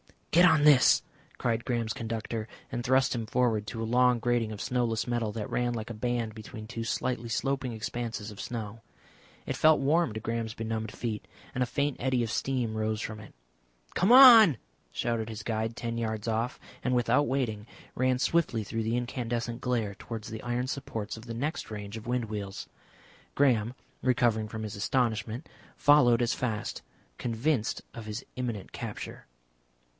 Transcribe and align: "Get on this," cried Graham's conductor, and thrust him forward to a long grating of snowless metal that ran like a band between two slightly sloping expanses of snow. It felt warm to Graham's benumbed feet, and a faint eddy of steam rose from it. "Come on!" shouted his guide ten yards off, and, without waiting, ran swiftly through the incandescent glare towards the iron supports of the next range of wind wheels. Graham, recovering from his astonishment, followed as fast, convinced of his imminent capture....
"Get 0.31 0.45
on 0.45 0.63
this," 0.63 1.03
cried 1.37 1.63
Graham's 1.65 1.93
conductor, 1.93 2.47
and 2.71 2.83
thrust 2.83 3.13
him 3.13 3.27
forward 3.27 3.67
to 3.67 3.83
a 3.83 3.83
long 3.83 4.17
grating 4.17 4.51
of 4.53 4.61
snowless 4.61 5.05
metal 5.05 5.31
that 5.33 5.49
ran 5.49 5.73
like 5.73 5.89
a 5.91 5.93
band 5.93 6.33
between 6.33 6.65
two 6.65 6.85
slightly 6.85 7.27
sloping 7.29 7.73
expanses 7.73 8.31
of 8.31 8.39
snow. 8.41 8.79
It 9.45 9.57
felt 9.57 9.81
warm 9.81 10.13
to 10.13 10.21
Graham's 10.21 10.53
benumbed 10.55 10.91
feet, 10.91 11.27
and 11.53 11.61
a 11.61 11.67
faint 11.67 11.97
eddy 11.99 12.23
of 12.23 12.31
steam 12.31 12.75
rose 12.75 13.01
from 13.01 13.19
it. 13.19 13.33
"Come 13.93 14.11
on!" 14.11 14.57
shouted 14.93 15.29
his 15.29 15.43
guide 15.43 15.75
ten 15.75 15.97
yards 15.97 16.27
off, 16.29 16.59
and, 16.81 16.95
without 16.95 17.27
waiting, 17.27 17.67
ran 17.93 18.17
swiftly 18.17 18.63
through 18.63 18.83
the 18.83 18.97
incandescent 18.97 19.59
glare 19.61 19.93
towards 19.93 20.29
the 20.29 20.41
iron 20.41 20.65
supports 20.65 21.17
of 21.17 21.25
the 21.25 21.35
next 21.35 21.69
range 21.69 21.97
of 21.97 22.07
wind 22.07 22.25
wheels. 22.25 22.67
Graham, 23.35 23.75
recovering 24.01 24.47
from 24.47 24.63
his 24.63 24.77
astonishment, 24.77 25.47
followed 25.75 26.21
as 26.21 26.33
fast, 26.33 26.81
convinced 27.19 27.83
of 27.93 28.05
his 28.05 28.25
imminent 28.37 28.71
capture.... 28.71 29.25